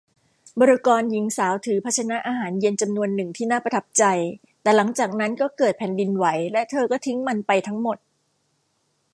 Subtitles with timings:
[0.59, 4.03] บริกรหญิงสาวถือภาชนะอาหารเย็นจำนวนหนึ่งที่น่าประทับใจ
[4.61, 7.97] แต่หลังจากนั้นก็เกิดแผ่นดินไหวและเธอก็ทิ้งมันไปทั้งหมด